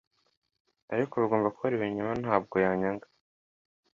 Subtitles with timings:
[0.93, 3.05] Ariko bigomba kuba ari ibinyoma nyabwo yanyanga